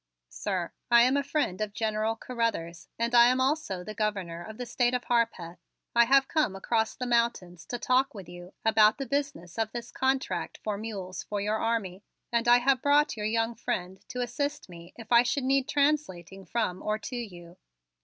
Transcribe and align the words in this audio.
"Sir, 0.29 0.71
I 0.89 1.03
am 1.03 1.13
the 1.13 1.21
friend 1.21 1.61
of 1.61 1.73
General 1.75 2.15
Carruthers 2.15 2.87
and 2.97 3.13
I 3.13 3.27
am 3.27 3.39
also 3.39 3.83
the 3.83 3.93
Governor 3.93 4.41
of 4.43 4.57
the 4.57 4.65
State 4.65 4.95
of 4.95 5.03
Harpeth. 5.03 5.59
I 5.93 6.05
have 6.05 6.27
come 6.27 6.55
across 6.55 6.95
the 6.95 7.05
mountains 7.05 7.67
to 7.67 7.77
talk 7.77 8.15
with 8.15 8.27
you 8.27 8.55
about 8.65 8.97
the 8.97 9.05
business 9.05 9.59
of 9.59 9.71
this 9.73 9.91
contract 9.91 10.57
for 10.63 10.75
mules 10.75 11.21
for 11.21 11.39
your 11.39 11.57
army 11.59 12.01
and 12.31 12.47
I 12.47 12.57
have 12.57 12.81
brought 12.81 13.15
your 13.15 13.27
young 13.27 13.53
friend 13.53 14.03
to 14.09 14.21
assist 14.23 14.69
me 14.69 14.91
if 14.97 15.11
I 15.11 15.21
should 15.21 15.43
need 15.43 15.69
translating 15.69 16.45
from 16.47 16.81
or 16.81 16.97
to 16.97 17.15
you. 17.15 17.57